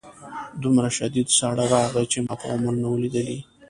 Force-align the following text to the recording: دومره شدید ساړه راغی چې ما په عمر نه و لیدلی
دومره 0.63 0.89
شدید 0.97 1.27
ساړه 1.37 1.65
راغی 1.73 2.05
چې 2.11 2.17
ما 2.25 2.33
په 2.41 2.45
عمر 2.53 2.73
نه 2.81 2.87
و 2.91 3.01
لیدلی 3.03 3.39